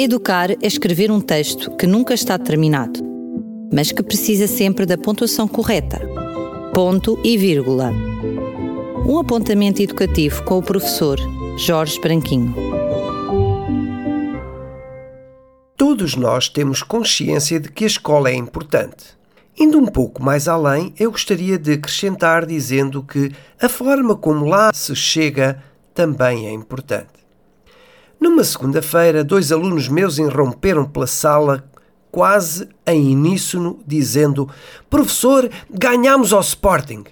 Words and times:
Educar 0.00 0.52
é 0.52 0.56
escrever 0.62 1.10
um 1.10 1.20
texto 1.20 1.76
que 1.76 1.84
nunca 1.84 2.14
está 2.14 2.38
terminado, 2.38 3.00
mas 3.74 3.90
que 3.90 4.00
precisa 4.00 4.46
sempre 4.46 4.86
da 4.86 4.96
pontuação 4.96 5.48
correta. 5.48 6.00
Ponto 6.72 7.18
e 7.24 7.36
vírgula. 7.36 7.90
Um 9.04 9.18
apontamento 9.18 9.82
educativo 9.82 10.44
com 10.44 10.58
o 10.58 10.62
professor 10.62 11.18
Jorge 11.58 12.00
Branquinho. 12.00 12.54
Todos 15.76 16.14
nós 16.14 16.48
temos 16.48 16.80
consciência 16.84 17.58
de 17.58 17.68
que 17.68 17.82
a 17.82 17.88
escola 17.88 18.30
é 18.30 18.34
importante. 18.34 19.18
Indo 19.58 19.78
um 19.78 19.86
pouco 19.86 20.22
mais 20.22 20.46
além, 20.46 20.94
eu 20.96 21.10
gostaria 21.10 21.58
de 21.58 21.72
acrescentar 21.72 22.46
dizendo 22.46 23.02
que 23.02 23.32
a 23.60 23.68
forma 23.68 24.14
como 24.14 24.46
lá 24.46 24.70
se 24.72 24.94
chega 24.94 25.60
também 25.92 26.46
é 26.46 26.52
importante. 26.52 27.18
Numa 28.20 28.42
segunda-feira, 28.42 29.22
dois 29.22 29.52
alunos 29.52 29.88
meus 29.88 30.18
irromperam 30.18 30.84
pela 30.84 31.06
sala 31.06 31.64
quase 32.10 32.68
em 32.86 33.14
uníssono, 33.14 33.78
dizendo: 33.86 34.48
Professor, 34.90 35.48
ganhamos 35.70 36.32
ao 36.32 36.40
Sporting. 36.40 37.04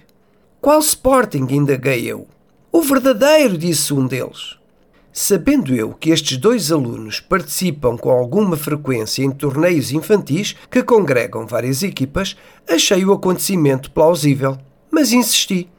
Qual 0.59 0.79
Sporting? 0.79 1.47
indaguei 1.49 2.05
eu. 2.05 2.27
O 2.71 2.81
verdadeiro, 2.81 3.57
disse 3.57 3.93
um 3.93 4.05
deles. 4.05 4.57
Sabendo 5.13 5.73
eu 5.73 5.93
que 5.93 6.11
estes 6.11 6.37
dois 6.37 6.71
alunos 6.71 7.19
participam 7.19 7.97
com 7.97 8.11
alguma 8.11 8.55
frequência 8.55 9.23
em 9.23 9.31
torneios 9.31 9.91
infantis 9.91 10.55
que 10.69 10.83
congregam 10.83 11.47
várias 11.47 11.81
equipas, 11.81 12.35
achei 12.69 13.03
o 13.03 13.13
acontecimento 13.13 13.89
plausível, 13.89 14.57
mas 14.91 15.11
insisti. 15.11 15.69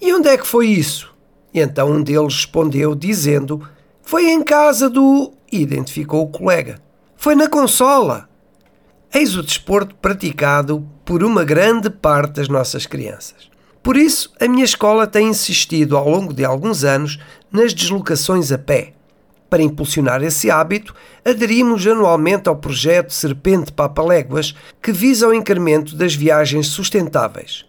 E 0.00 0.14
onde 0.14 0.28
é 0.28 0.38
que 0.38 0.46
foi 0.46 0.68
isso? 0.68 1.14
E 1.52 1.60
então 1.60 1.90
um 1.90 2.02
deles 2.02 2.36
respondeu, 2.36 2.94
dizendo 2.94 3.68
foi 4.06 4.30
em 4.30 4.40
casa 4.40 4.88
do. 4.88 5.32
identificou 5.50 6.22
o 6.22 6.28
colega. 6.28 6.78
Foi 7.16 7.34
na 7.34 7.48
consola. 7.48 8.28
Eis 9.12 9.34
o 9.34 9.42
desporto 9.42 9.96
praticado 9.96 10.86
por 11.04 11.24
uma 11.24 11.42
grande 11.42 11.90
parte 11.90 12.34
das 12.34 12.48
nossas 12.48 12.86
crianças. 12.86 13.50
Por 13.82 13.96
isso, 13.96 14.32
a 14.40 14.46
minha 14.46 14.64
escola 14.64 15.08
tem 15.08 15.26
insistido 15.26 15.96
ao 15.96 16.08
longo 16.08 16.32
de 16.32 16.44
alguns 16.44 16.84
anos 16.84 17.18
nas 17.50 17.74
deslocações 17.74 18.52
a 18.52 18.58
pé. 18.58 18.92
Para 19.50 19.64
impulsionar 19.64 20.22
esse 20.22 20.52
hábito, 20.52 20.94
aderimos 21.24 21.84
anualmente 21.84 22.48
ao 22.48 22.54
projeto 22.54 23.12
Serpente 23.12 23.72
Papaléguas, 23.72 24.54
que 24.80 24.92
visa 24.92 25.26
o 25.26 25.34
incremento 25.34 25.96
das 25.96 26.14
viagens 26.14 26.68
sustentáveis. 26.68 27.64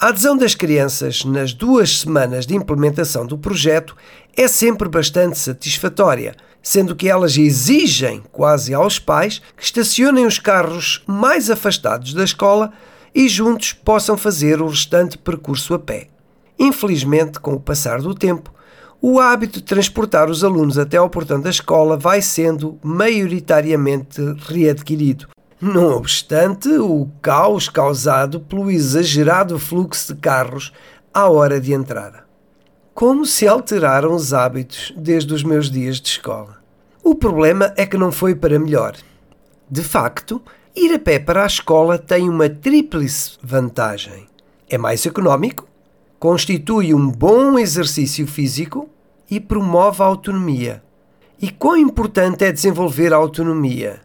A 0.00 0.08
adesão 0.08 0.34
das 0.34 0.54
crianças 0.54 1.26
nas 1.26 1.52
duas 1.52 1.98
semanas 1.98 2.46
de 2.46 2.56
implementação 2.56 3.26
do 3.26 3.36
projeto 3.36 3.94
é 4.34 4.48
sempre 4.48 4.88
bastante 4.88 5.38
satisfatória, 5.38 6.34
sendo 6.62 6.96
que 6.96 7.06
elas 7.06 7.36
exigem 7.36 8.22
quase 8.32 8.72
aos 8.72 8.98
pais 8.98 9.42
que 9.54 9.62
estacionem 9.62 10.24
os 10.24 10.38
carros 10.38 11.02
mais 11.06 11.50
afastados 11.50 12.14
da 12.14 12.24
escola 12.24 12.72
e 13.14 13.28
juntos 13.28 13.74
possam 13.74 14.16
fazer 14.16 14.62
o 14.62 14.68
restante 14.68 15.18
percurso 15.18 15.74
a 15.74 15.78
pé. 15.78 16.06
Infelizmente, 16.58 17.38
com 17.38 17.52
o 17.52 17.60
passar 17.60 18.00
do 18.00 18.14
tempo, 18.14 18.50
o 19.02 19.20
hábito 19.20 19.58
de 19.58 19.66
transportar 19.66 20.30
os 20.30 20.42
alunos 20.42 20.78
até 20.78 20.96
ao 20.96 21.10
portão 21.10 21.38
da 21.38 21.50
escola 21.50 21.98
vai 21.98 22.22
sendo 22.22 22.78
maioritariamente 22.82 24.18
readquirido, 24.48 25.28
não 25.60 25.92
obstante 25.92 26.68
o 26.70 27.06
caos 27.20 27.68
causado 27.68 28.40
pelo 28.40 28.70
exagerado 28.70 29.58
fluxo 29.58 30.14
de 30.14 30.20
carros 30.20 30.72
à 31.12 31.28
hora 31.28 31.60
de 31.60 31.74
entrada. 31.74 32.24
Como 32.94 33.26
se 33.26 33.46
alteraram 33.46 34.14
os 34.14 34.32
hábitos 34.32 34.92
desde 34.96 35.34
os 35.34 35.42
meus 35.42 35.70
dias 35.70 36.00
de 36.00 36.08
escola? 36.08 36.56
O 37.04 37.14
problema 37.14 37.74
é 37.76 37.84
que 37.84 37.98
não 37.98 38.10
foi 38.10 38.34
para 38.34 38.58
melhor. 38.58 38.96
De 39.70 39.82
facto, 39.82 40.40
ir 40.74 40.94
a 40.94 40.98
pé 40.98 41.18
para 41.18 41.42
a 41.42 41.46
escola 41.46 41.98
tem 41.98 42.28
uma 42.28 42.48
tríplice 42.48 43.38
vantagem. 43.42 44.26
É 44.68 44.78
mais 44.78 45.04
económico, 45.04 45.68
constitui 46.18 46.94
um 46.94 47.10
bom 47.10 47.58
exercício 47.58 48.26
físico 48.26 48.88
e 49.30 49.38
promove 49.38 50.02
a 50.02 50.06
autonomia. 50.06 50.82
E 51.40 51.50
quão 51.50 51.76
importante 51.76 52.44
é 52.44 52.52
desenvolver 52.52 53.12
a 53.12 53.16
autonomia? 53.16 54.00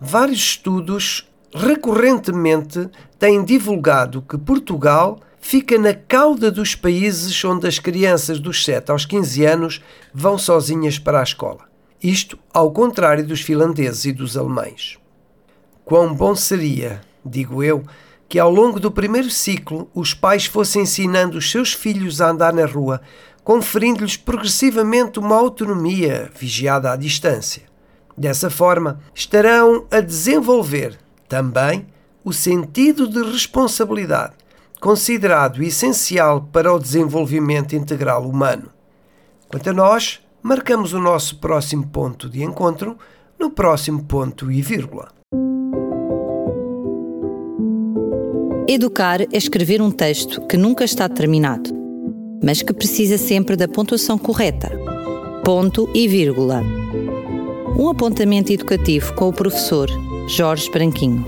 Vários 0.00 0.38
estudos 0.38 1.28
recorrentemente 1.54 2.88
têm 3.18 3.44
divulgado 3.44 4.22
que 4.22 4.36
Portugal 4.36 5.20
fica 5.40 5.78
na 5.78 5.94
cauda 5.94 6.50
dos 6.50 6.74
países 6.74 7.44
onde 7.44 7.68
as 7.68 7.78
crianças 7.78 8.40
dos 8.40 8.64
7 8.64 8.90
aos 8.90 9.04
15 9.04 9.44
anos 9.44 9.82
vão 10.12 10.38
sozinhas 10.38 10.98
para 10.98 11.20
a 11.20 11.22
escola. 11.22 11.68
Isto 12.02 12.38
ao 12.52 12.72
contrário 12.72 13.26
dos 13.26 13.40
finlandeses 13.40 14.06
e 14.06 14.12
dos 14.12 14.36
alemães. 14.36 14.98
Quão 15.84 16.14
bom 16.14 16.34
seria, 16.34 17.02
digo 17.24 17.62
eu, 17.62 17.84
que 18.28 18.38
ao 18.38 18.50
longo 18.50 18.80
do 18.80 18.90
primeiro 18.90 19.30
ciclo 19.30 19.88
os 19.94 20.14
pais 20.14 20.46
fossem 20.46 20.82
ensinando 20.82 21.38
os 21.38 21.50
seus 21.50 21.72
filhos 21.72 22.20
a 22.20 22.30
andar 22.30 22.52
na 22.52 22.66
rua, 22.66 23.00
conferindo-lhes 23.44 24.16
progressivamente 24.16 25.18
uma 25.18 25.36
autonomia 25.36 26.30
vigiada 26.34 26.90
à 26.90 26.96
distância. 26.96 27.62
Dessa 28.16 28.48
forma, 28.48 29.00
estarão 29.14 29.86
a 29.90 30.00
desenvolver 30.00 30.96
também 31.28 31.86
o 32.24 32.32
sentido 32.32 33.08
de 33.08 33.22
responsabilidade, 33.22 34.34
considerado 34.80 35.62
essencial 35.62 36.48
para 36.52 36.72
o 36.72 36.78
desenvolvimento 36.78 37.74
integral 37.74 38.26
humano. 38.26 38.70
Quanto 39.48 39.70
a 39.70 39.72
nós, 39.72 40.20
marcamos 40.42 40.92
o 40.92 41.00
nosso 41.00 41.38
próximo 41.38 41.86
ponto 41.88 42.28
de 42.28 42.42
encontro 42.42 42.96
no 43.38 43.50
próximo 43.50 44.04
ponto 44.04 44.50
e 44.50 44.62
vírgula. 44.62 45.08
Educar 48.66 49.20
é 49.20 49.26
escrever 49.32 49.82
um 49.82 49.90
texto 49.90 50.40
que 50.46 50.56
nunca 50.56 50.84
está 50.84 51.08
terminado, 51.08 51.70
mas 52.42 52.62
que 52.62 52.72
precisa 52.72 53.18
sempre 53.18 53.56
da 53.56 53.68
pontuação 53.68 54.16
correta. 54.16 54.70
Ponto 55.44 55.90
e 55.94 56.08
vírgula 56.08 56.62
um 57.76 57.88
apontamento 57.88 58.52
educativo 58.52 59.14
com 59.14 59.28
o 59.28 59.32
professor 59.32 59.88
Jorge 60.28 60.70
Branquinho. 60.70 61.24